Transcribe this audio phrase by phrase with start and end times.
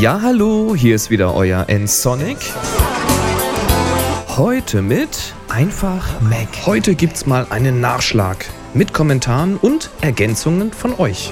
[0.00, 2.38] Ja, hallo, hier ist wieder euer N-Sonic.
[4.28, 6.48] Heute mit Einfach Mac.
[6.64, 11.30] Heute gibt's mal einen Nachschlag mit Kommentaren und Ergänzungen von euch.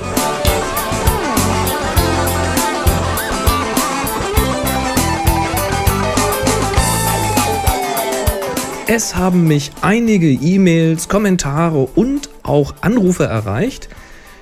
[8.87, 13.89] Es haben mich einige E-Mails, Kommentare und auch Anrufe erreicht.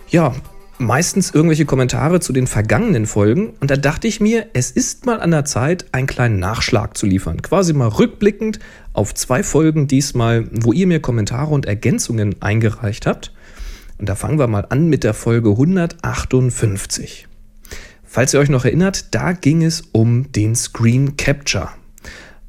[0.09, 0.35] Ja,
[0.79, 5.21] meistens irgendwelche Kommentare zu den vergangenen Folgen und da dachte ich mir, es ist mal
[5.21, 7.43] an der Zeit, einen kleinen Nachschlag zu liefern.
[7.43, 8.59] Quasi mal rückblickend
[8.93, 13.33] auf zwei Folgen diesmal, wo ihr mir Kommentare und Ergänzungen eingereicht habt.
[13.99, 17.27] Und da fangen wir mal an mit der Folge 158.
[18.05, 21.71] Falls ihr euch noch erinnert, da ging es um den Screen Capture.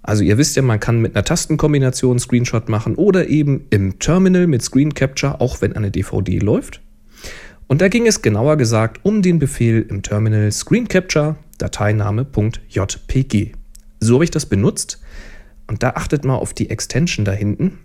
[0.03, 4.47] Also ihr wisst ja, man kann mit einer Tastenkombination Screenshot machen oder eben im Terminal
[4.47, 6.81] mit Screen Capture, auch wenn eine DVD läuft.
[7.67, 13.51] Und da ging es genauer gesagt um den Befehl im Terminal Screen Capture Dateiname.jpg.
[13.99, 15.01] So habe ich das benutzt
[15.67, 17.79] und da achtet mal auf die Extension da hinten.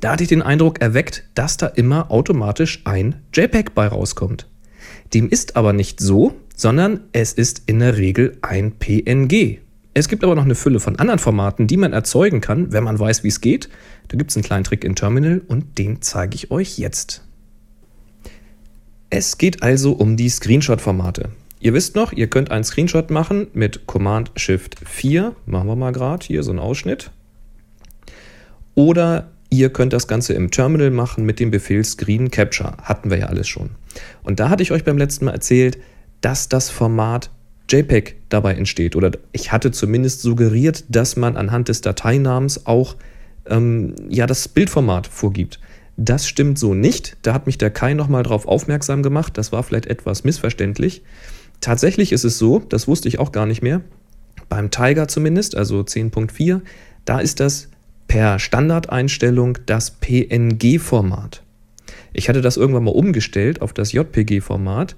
[0.00, 4.48] Da hatte ich den Eindruck erweckt, dass da immer automatisch ein JPEG bei rauskommt.
[5.14, 9.58] Dem ist aber nicht so, sondern es ist in der Regel ein PNG.
[9.94, 12.98] Es gibt aber noch eine Fülle von anderen Formaten, die man erzeugen kann, wenn man
[12.98, 13.68] weiß, wie es geht.
[14.08, 17.22] Da gibt es einen kleinen Trick in Terminal und den zeige ich euch jetzt.
[19.14, 21.28] Es geht also um die Screenshot-Formate.
[21.60, 25.36] Ihr wisst noch, ihr könnt einen Screenshot machen mit Command Shift 4.
[25.44, 27.10] Machen wir mal gerade hier so einen Ausschnitt.
[28.74, 32.74] Oder ihr könnt das Ganze im Terminal machen mit dem Befehl Screen Capture.
[32.84, 33.72] Hatten wir ja alles schon.
[34.22, 35.76] Und da hatte ich euch beim letzten Mal erzählt,
[36.22, 37.28] dass das Format
[37.68, 38.96] JPEG dabei entsteht.
[38.96, 42.96] Oder ich hatte zumindest suggeriert, dass man anhand des Dateinamens auch
[43.44, 45.60] ähm, ja, das Bildformat vorgibt.
[45.96, 47.16] Das stimmt so nicht.
[47.22, 49.36] Da hat mich der Kai nochmal drauf aufmerksam gemacht.
[49.36, 51.02] Das war vielleicht etwas missverständlich.
[51.60, 53.82] Tatsächlich ist es so, das wusste ich auch gar nicht mehr,
[54.48, 56.60] beim Tiger zumindest, also 10.4,
[57.04, 57.68] da ist das
[58.08, 61.42] per Standardeinstellung das PNG-Format.
[62.12, 64.96] Ich hatte das irgendwann mal umgestellt auf das JPG-Format.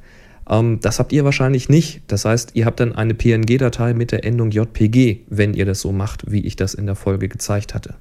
[0.49, 2.03] Ähm, das habt ihr wahrscheinlich nicht.
[2.09, 5.93] Das heißt, ihr habt dann eine PNG-Datei mit der Endung JPG, wenn ihr das so
[5.93, 7.94] macht, wie ich das in der Folge gezeigt hatte.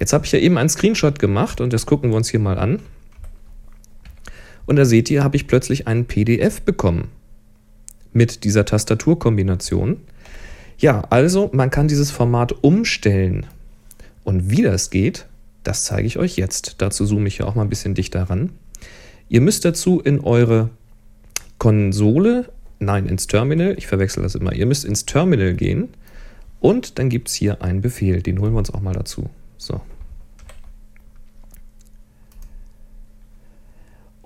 [0.00, 2.58] Jetzt habe ich ja eben einen Screenshot gemacht und das gucken wir uns hier mal
[2.58, 2.80] an.
[4.66, 7.08] Und da seht ihr, habe ich plötzlich einen PDF bekommen
[8.12, 9.98] mit dieser Tastaturkombination.
[10.78, 13.46] Ja, also man kann dieses Format umstellen.
[14.24, 15.26] Und wie das geht,
[15.64, 16.76] das zeige ich euch jetzt.
[16.78, 18.50] Dazu zoome ich ja auch mal ein bisschen dichter ran.
[19.28, 20.70] Ihr müsst dazu in eure
[21.58, 25.88] Konsole, nein, ins Terminal, ich verwechsel das immer, ihr müsst ins Terminal gehen
[26.58, 29.28] und dann gibt es hier einen Befehl, den holen wir uns auch mal dazu.
[29.58, 29.82] So.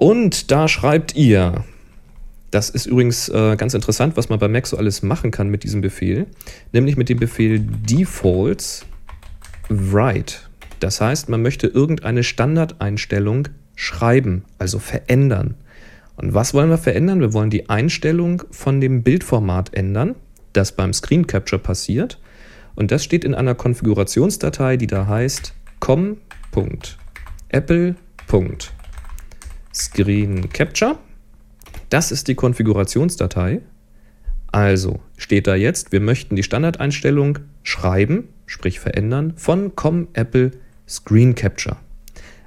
[0.05, 1.65] Und da schreibt ihr,
[2.51, 5.65] das ist übrigens äh, ganz interessant, was man bei Mac so alles machen kann mit
[5.65, 6.27] diesem Befehl,
[6.73, 8.85] nämlich mit dem Befehl defaults
[9.71, 10.35] write.
[10.79, 15.55] Das heißt, man möchte irgendeine Standardeinstellung schreiben, also verändern.
[16.17, 17.21] Und was wollen wir verändern?
[17.21, 20.17] Wir wollen die Einstellung von dem Bildformat ändern,
[20.53, 22.21] das beim Screen Capture passiert.
[22.75, 25.55] Und das steht in einer Konfigurationsdatei, die da heißt
[29.75, 30.99] com.apple.screenCapture.
[31.91, 33.61] Das ist die Konfigurationsdatei.
[34.53, 40.53] Also steht da jetzt, wir möchten die Standardeinstellung schreiben, sprich verändern, von com.apple
[40.89, 41.77] Screen Capture.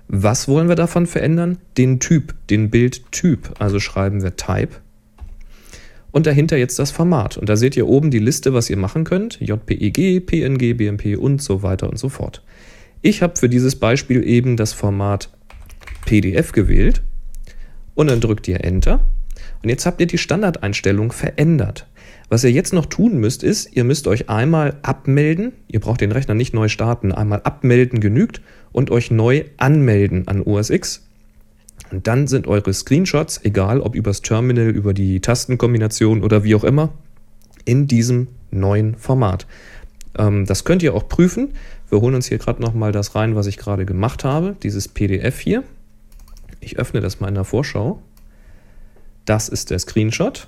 [0.07, 1.57] Was wollen wir davon verändern?
[1.77, 3.53] Den Typ, den Bildtyp.
[3.59, 4.77] Also schreiben wir Type
[6.11, 7.37] und dahinter jetzt das Format.
[7.37, 9.39] Und da seht ihr oben die Liste, was ihr machen könnt.
[9.41, 12.41] JPEG, PNG, BMP und so weiter und so fort.
[13.01, 15.29] Ich habe für dieses Beispiel eben das Format
[16.05, 17.03] PDF gewählt
[17.97, 18.99] und dann drückt ihr Enter.
[19.63, 21.87] Und jetzt habt ihr die Standardeinstellung verändert.
[22.29, 25.53] Was ihr jetzt noch tun müsst, ist, ihr müsst euch einmal abmelden.
[25.67, 27.11] Ihr braucht den Rechner nicht neu starten.
[27.11, 28.41] Einmal abmelden genügt
[28.71, 31.07] und euch neu anmelden an OS X.
[31.91, 36.63] Und dann sind eure Screenshots, egal ob übers Terminal, über die Tastenkombination oder wie auch
[36.63, 36.93] immer,
[37.65, 39.47] in diesem neuen Format.
[40.17, 41.53] Ähm, das könnt ihr auch prüfen.
[41.89, 45.39] Wir holen uns hier gerade nochmal das rein, was ich gerade gemacht habe, dieses PDF
[45.39, 45.63] hier.
[46.59, 48.01] Ich öffne das mal in der Vorschau.
[49.25, 50.47] Das ist der Screenshot.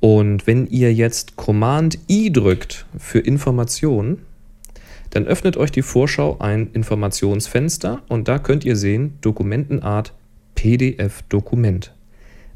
[0.00, 4.18] Und wenn ihr jetzt Command I drückt für Informationen,
[5.10, 10.14] dann öffnet euch die Vorschau ein Informationsfenster und da könnt ihr sehen Dokumentenart
[10.54, 11.92] PDF-Dokument.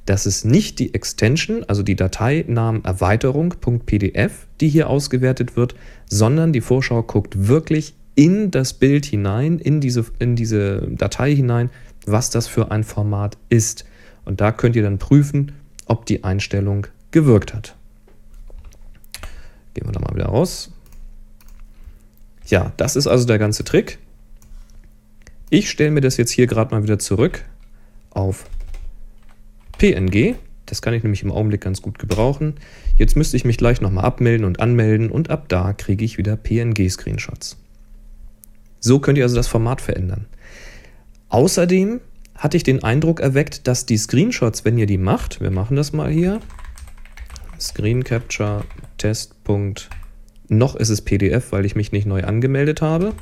[0.06, 5.74] Das ist nicht die Extension, also die Dateinamenerweiterung.pdf, die hier ausgewertet wird,
[6.06, 11.70] sondern die Vorschau guckt wirklich in das Bild hinein, in diese, in diese Datei hinein,
[12.06, 13.84] was das für ein Format ist.
[14.24, 15.52] Und da könnt ihr dann prüfen,
[15.86, 17.76] ob die Einstellung gewirkt hat.
[19.74, 20.72] Gehen wir da mal wieder raus.
[22.46, 23.98] Ja, das ist also der ganze Trick.
[25.50, 27.44] Ich stelle mir das jetzt hier gerade mal wieder zurück
[28.10, 28.46] auf
[29.78, 30.36] PNG.
[30.66, 32.54] Das kann ich nämlich im Augenblick ganz gut gebrauchen.
[32.96, 36.36] Jetzt müsste ich mich gleich nochmal abmelden und anmelden und ab da kriege ich wieder
[36.36, 37.56] PNG-Screenshots.
[38.78, 40.26] So könnt ihr also das Format verändern.
[41.30, 42.00] Außerdem
[42.36, 45.92] hatte ich den Eindruck erweckt, dass die Screenshots, wenn ihr die macht, wir machen das
[45.92, 46.40] mal hier,
[47.58, 48.64] Screen Capture
[48.98, 49.34] Test.
[50.48, 53.14] Noch ist es PDF, weil ich mich nicht neu angemeldet habe.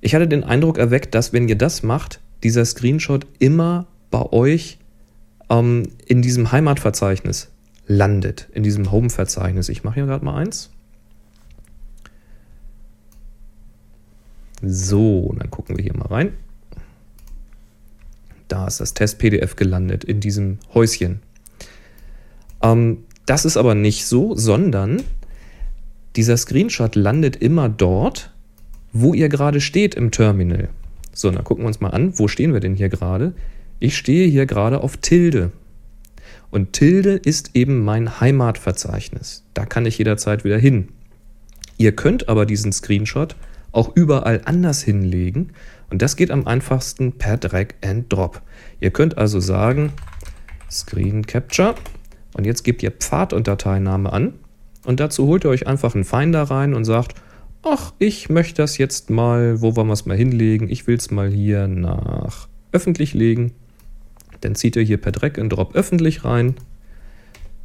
[0.00, 4.78] Ich hatte den Eindruck erweckt, dass wenn ihr das macht, dieser Screenshot immer bei euch
[5.50, 7.48] ähm, in diesem Heimatverzeichnis
[7.86, 9.68] landet, in diesem Home-Verzeichnis.
[9.68, 10.70] Ich mache hier gerade mal eins.
[14.62, 16.32] So, dann gucken wir hier mal rein.
[18.48, 21.20] Da ist das Test-PDF gelandet in diesem Häuschen.
[22.62, 25.02] Ähm, das ist aber nicht so, sondern
[26.16, 28.32] dieser Screenshot landet immer dort,
[28.92, 30.70] wo ihr gerade steht im Terminal.
[31.12, 33.34] So, dann gucken wir uns mal an, wo stehen wir denn hier gerade?
[33.80, 35.52] Ich stehe hier gerade auf Tilde.
[36.50, 39.44] Und Tilde ist eben mein Heimatverzeichnis.
[39.52, 40.88] Da kann ich jederzeit wieder hin.
[41.76, 43.36] Ihr könnt aber diesen Screenshot
[43.72, 45.52] auch überall anders hinlegen
[45.90, 48.42] und das geht am einfachsten per Drag and Drop.
[48.80, 49.92] Ihr könnt also sagen
[50.70, 51.74] Screen Capture
[52.34, 54.34] und jetzt gebt ihr Pfad und Dateiname an
[54.84, 57.14] und dazu holt ihr euch einfach einen Finder rein und sagt,
[57.62, 60.68] ach, ich möchte das jetzt mal, wo wollen wir es mal hinlegen?
[60.70, 63.52] Ich will es mal hier nach öffentlich legen.
[64.40, 66.54] Dann zieht ihr hier per Drag and Drop öffentlich rein,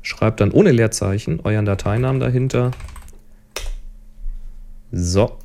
[0.01, 2.71] schreibt dann ohne Leerzeichen euren Dateinamen dahinter.
[4.91, 5.37] So,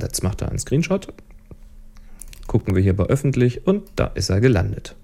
[0.00, 1.12] Jetzt macht er einen Screenshot.
[2.46, 4.96] Gucken wir hier bei öffentlich und da ist er gelandet.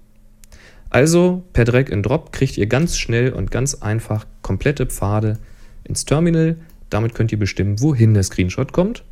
[0.89, 5.37] Also per Drag and Drop kriegt ihr ganz schnell und ganz einfach komplette Pfade
[5.83, 6.57] ins Terminal.
[6.89, 9.03] Damit könnt ihr bestimmen, wohin der Screenshot kommt.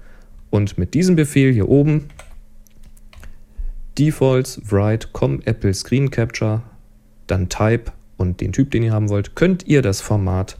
[0.49, 2.07] Und mit diesem Befehl hier oben
[3.97, 6.63] Defaults write com Apple Screen Capture,
[7.27, 10.57] dann Type und den Typ, den ihr haben wollt, könnt ihr das Format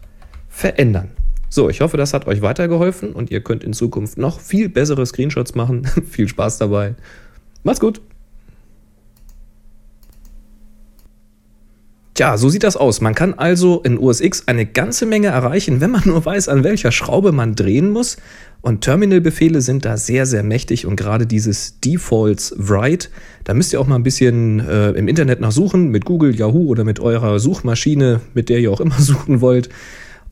[0.50, 1.12] verändern.
[1.54, 5.06] So, ich hoffe, das hat euch weitergeholfen und ihr könnt in Zukunft noch viel bessere
[5.06, 5.86] Screenshots machen.
[6.10, 6.96] viel Spaß dabei.
[7.62, 8.02] Macht's gut.
[12.16, 13.02] Tja, so sieht das aus.
[13.02, 16.64] Man kann also in OS X eine ganze Menge erreichen, wenn man nur weiß, an
[16.64, 18.18] welcher Schraube man drehen muss.
[18.62, 23.10] Und Terminal-Befehle sind da sehr, sehr mächtig und gerade dieses Defaults Write,
[23.44, 26.84] da müsst ihr auch mal ein bisschen äh, im Internet nachsuchen, mit Google, Yahoo oder
[26.84, 29.70] mit eurer Suchmaschine, mit der ihr auch immer suchen wollt.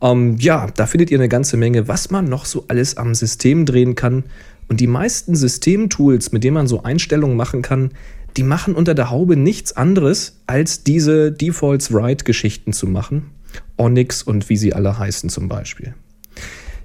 [0.02, 3.66] Ähm, ja, da findet ihr eine ganze Menge, was man noch so alles am System
[3.66, 4.24] drehen kann.
[4.68, 7.92] Und die meisten Systemtools, mit denen man so Einstellungen machen kann,
[8.38, 13.32] die machen unter der Haube nichts anderes, als diese Defaults Write-Geschichten zu machen.
[13.78, 15.94] Onyx und wie sie alle heißen zum Beispiel.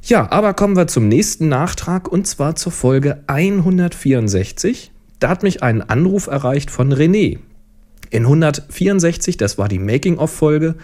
[0.02, 4.90] Ja, aber kommen wir zum nächsten Nachtrag und zwar zur Folge 164.
[5.18, 7.38] Da hat mich ein Anruf erreicht von René.
[8.10, 10.76] In 164, das war die Making-of-Folge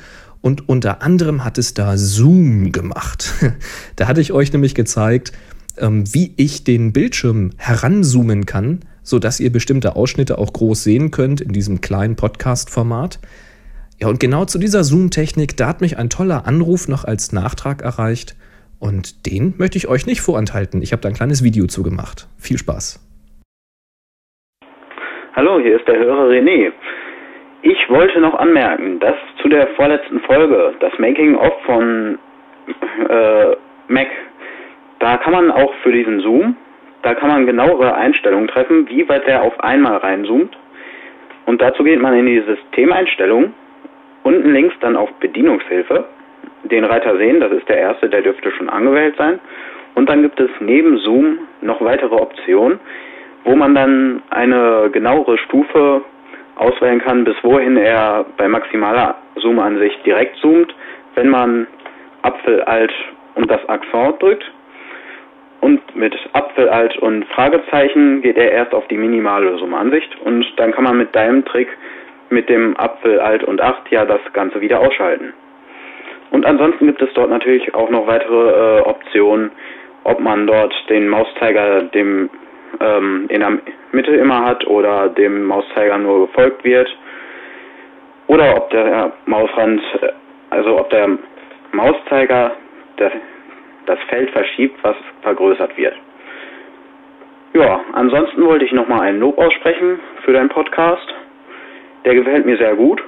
[0.43, 3.33] und unter anderem hat es da Zoom gemacht.
[3.97, 5.33] da hatte ich euch nämlich gezeigt,
[5.79, 11.41] ähm, wie ich den Bildschirm heranzoomen kann, sodass ihr bestimmte Ausschnitte auch groß sehen könnt
[11.41, 13.21] in diesem kleinen Podcast-Format.
[14.01, 17.83] Ja, und genau zu dieser Zoom-Technik, da hat mich ein toller Anruf noch als Nachtrag
[17.83, 18.35] erreicht.
[18.81, 20.83] Und den möchte ich euch nicht vorenthalten.
[20.83, 22.27] Ich habe da ein kleines Video zu gemacht.
[22.37, 22.99] Viel Spaß.
[25.35, 26.73] Hallo, hier ist der Hörer René.
[27.65, 32.19] Ich wollte noch anmerken, dass zu der vorletzten Folge, das Making-of von
[33.09, 34.09] äh, Mac,
[34.99, 36.57] da kann man auch für diesen Zoom,
[37.03, 40.57] da kann man genauere Einstellungen treffen, wie weit der auf einmal reinzoomt.
[41.47, 43.55] Und dazu geht man in die Systemeinstellung,
[44.25, 46.05] unten links dann auf Bedienungshilfe,
[46.65, 49.39] den Reiter sehen, das ist der erste, der dürfte schon angewählt sein.
[49.95, 52.81] Und dann gibt es neben Zoom noch weitere Optionen,
[53.45, 56.03] wo man dann eine genauere Stufe
[56.57, 60.75] auswählen kann, bis wohin er bei maximaler Zoomansicht direkt zoomt,
[61.15, 61.67] wenn man
[62.23, 62.93] Apfel, Alt
[63.35, 64.45] und das Akzent drückt.
[65.61, 70.73] Und mit Apfel, Alt und Fragezeichen geht er erst auf die minimale Zoomansicht und dann
[70.73, 71.69] kann man mit deinem Trick
[72.31, 75.33] mit dem Apfel, Alt und 8 ja das Ganze wieder ausschalten.
[76.31, 79.51] Und ansonsten gibt es dort natürlich auch noch weitere äh, Optionen,
[80.05, 82.31] ob man dort den Mauszeiger dem
[82.81, 83.59] ähm, in der
[83.93, 86.89] Mitte immer hat oder dem Mauszeiger nur gefolgt wird.
[88.27, 89.83] Oder ob der Mausrand,
[90.51, 91.19] also ob der
[91.73, 92.53] Mauszeiger
[92.97, 93.13] das,
[93.87, 95.95] das Feld verschiebt, was vergrößert wird.
[97.55, 101.07] Ja, ansonsten wollte ich nochmal einen Lob aussprechen für deinen Podcast.
[102.05, 103.03] Der gefällt mir sehr gut.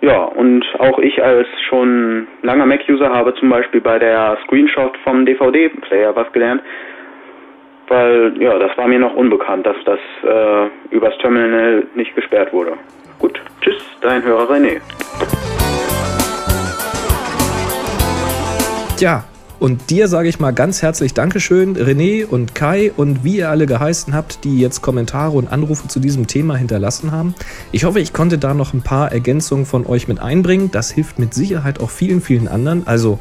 [0.00, 5.24] Ja, und auch ich als schon langer Mac-User habe zum Beispiel bei der Screenshot vom
[5.24, 6.60] DVD-Player was gelernt,
[7.92, 12.72] weil ja, das war mir noch unbekannt, dass das äh, übers Terminal nicht gesperrt wurde.
[13.18, 14.80] Gut, tschüss, dein Hörer René.
[18.96, 19.24] Tja,
[19.60, 23.66] und dir sage ich mal ganz herzlich Dankeschön, René und Kai und wie ihr alle
[23.66, 27.34] geheißen habt, die jetzt Kommentare und Anrufe zu diesem Thema hinterlassen haben.
[27.72, 30.70] Ich hoffe, ich konnte da noch ein paar Ergänzungen von euch mit einbringen.
[30.72, 32.86] Das hilft mit Sicherheit auch vielen, vielen anderen.
[32.86, 33.18] Also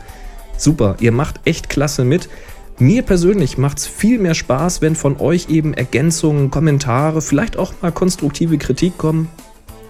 [0.57, 2.29] super, ihr macht echt klasse mit.
[2.81, 7.73] Mir persönlich macht es viel mehr Spaß, wenn von euch eben Ergänzungen, Kommentare, vielleicht auch
[7.83, 9.29] mal konstruktive Kritik kommen.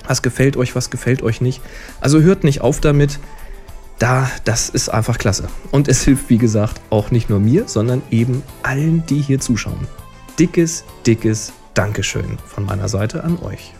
[0.06, 1.62] Was gefällt euch, was gefällt euch nicht.
[2.02, 3.20] Also hört nicht auf damit
[3.98, 5.48] da, das ist einfach klasse.
[5.72, 9.88] Und es hilft, wie gesagt, auch nicht nur mir, sondern eben allen, die hier zuschauen.
[10.38, 13.72] Dickes, dickes Dankeschön von meiner Seite an euch.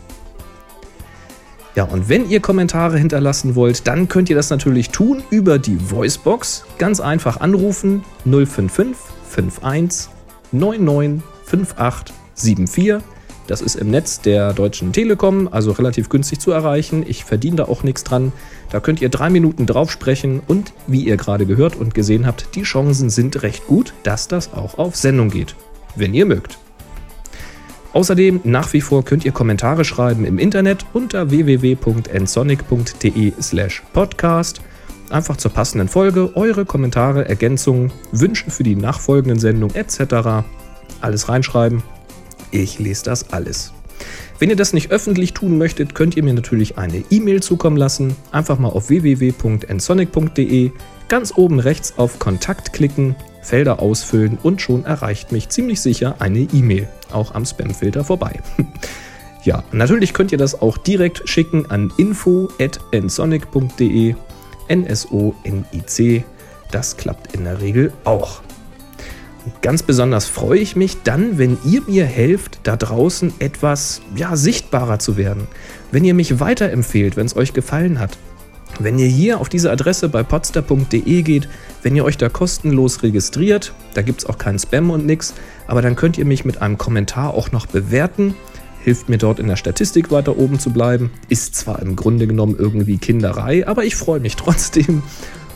[1.74, 5.78] Ja, und wenn ihr Kommentare hinterlassen wollt, dann könnt ihr das natürlich tun über die
[5.90, 6.64] Voicebox.
[6.78, 8.96] Ganz einfach anrufen 055
[9.34, 10.10] 51
[10.52, 13.02] 99 58 74
[13.46, 17.04] das ist im Netz der Deutschen Telekom, also relativ günstig zu erreichen.
[17.06, 18.32] Ich verdiene da auch nichts dran.
[18.70, 22.54] Da könnt ihr drei Minuten drauf sprechen und wie ihr gerade gehört und gesehen habt,
[22.54, 25.56] die Chancen sind recht gut, dass das auch auf Sendung geht.
[25.96, 26.58] Wenn ihr mögt.
[27.92, 34.60] Außerdem nach wie vor könnt ihr Kommentare schreiben im Internet unter www.nsonic.de/slash podcast.
[35.10, 40.44] Einfach zur passenden Folge eure Kommentare, Ergänzungen, Wünsche für die nachfolgenden Sendungen etc.
[41.00, 41.82] Alles reinschreiben
[42.52, 43.72] ich lese das alles.
[44.38, 48.14] Wenn ihr das nicht öffentlich tun möchtet, könnt ihr mir natürlich eine E-Mail zukommen lassen.
[48.30, 50.70] Einfach mal auf www.nsonic.de,
[51.08, 56.40] ganz oben rechts auf Kontakt klicken, Felder ausfüllen und schon erreicht mich ziemlich sicher eine
[56.40, 58.40] E-Mail, auch am Spamfilter vorbei.
[59.44, 64.14] ja, natürlich könnt ihr das auch direkt schicken an info@nsonic.de,
[64.68, 66.24] N S O N I C.
[66.70, 68.40] Das klappt in der Regel auch.
[69.60, 75.00] Ganz besonders freue ich mich dann, wenn ihr mir helft, da draußen etwas ja, sichtbarer
[75.00, 75.48] zu werden.
[75.90, 78.16] Wenn ihr mich weiterempfehlt, wenn es euch gefallen hat.
[78.78, 81.48] Wenn ihr hier auf diese Adresse bei podster.de geht,
[81.82, 85.34] wenn ihr euch da kostenlos registriert, da gibt es auch keinen Spam und nichts,
[85.66, 88.34] aber dann könnt ihr mich mit einem Kommentar auch noch bewerten.
[88.80, 91.12] Hilft mir dort in der Statistik weiter oben zu bleiben.
[91.28, 95.02] Ist zwar im Grunde genommen irgendwie Kinderei, aber ich freue mich trotzdem.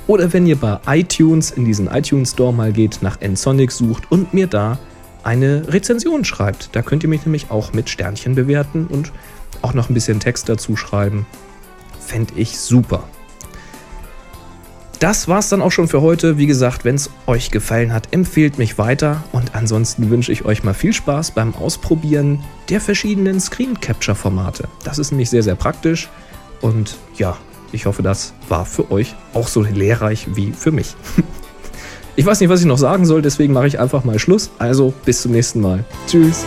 [0.06, 4.32] Oder wenn ihr bei iTunes in diesen iTunes Store mal geht, nach nsonic sucht und
[4.35, 4.78] mir da
[5.25, 6.68] eine Rezension schreibt.
[6.73, 9.11] Da könnt ihr mich nämlich auch mit Sternchen bewerten und
[9.62, 11.26] auch noch ein bisschen Text dazu schreiben.
[12.06, 13.04] Fände ich super.
[15.00, 16.38] Das war's dann auch schon für heute.
[16.38, 19.25] Wie gesagt, wenn es euch gefallen hat, empfehlt mich weiter.
[19.32, 24.68] Und ansonsten wünsche ich euch mal viel Spaß beim Ausprobieren der verschiedenen Screen Capture Formate.
[24.84, 26.08] Das ist nämlich sehr, sehr praktisch.
[26.62, 27.36] Und ja,
[27.72, 30.94] ich hoffe, das war für euch auch so lehrreich wie für mich.
[32.18, 34.50] Ich weiß nicht, was ich noch sagen soll, deswegen mache ich einfach mal Schluss.
[34.58, 35.84] Also bis zum nächsten Mal.
[36.06, 36.46] Tschüss.